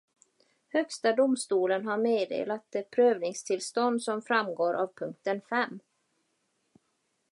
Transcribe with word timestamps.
Högsta 0.73 1.13
domstolen 1.13 1.87
har 1.87 1.97
meddelat 1.97 2.65
det 2.69 2.91
prövningstillstånd 2.91 4.01
som 4.03 4.21
framgår 4.21 4.73
av 4.73 4.93
punkten 4.95 5.41
fem. 5.49 5.79